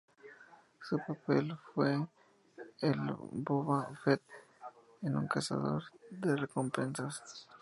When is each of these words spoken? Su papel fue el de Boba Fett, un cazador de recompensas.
Su 0.81 0.97
papel 0.97 1.55
fue 1.75 1.93
el 2.79 3.05
de 3.05 3.13
Boba 3.43 3.87
Fett, 4.03 4.23
un 5.03 5.27
cazador 5.27 5.83
de 6.09 6.37
recompensas. 6.37 7.47